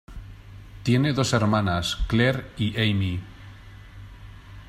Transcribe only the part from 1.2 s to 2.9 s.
hermanas, Claire y